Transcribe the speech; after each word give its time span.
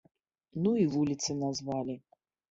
Ну 0.61 0.71
і 0.83 0.85
вуліцы 0.93 1.35
назвалі. 1.41 1.95